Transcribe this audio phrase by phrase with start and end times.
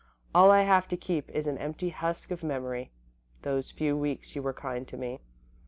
[0.33, 2.89] All I have to keep is an empty husk of memory
[3.43, 5.19] those few weeks you were kind to me.